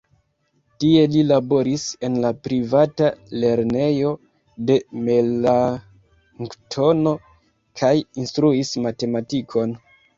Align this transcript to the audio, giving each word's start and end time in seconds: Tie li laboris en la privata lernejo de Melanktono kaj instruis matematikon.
Tie 0.83 1.01
li 1.15 1.19
laboris 1.31 1.83
en 2.09 2.15
la 2.23 2.31
privata 2.47 3.11
lernejo 3.45 4.15
de 4.71 4.81
Melanktono 5.05 7.17
kaj 7.83 7.95
instruis 8.27 8.77
matematikon. 8.89 9.77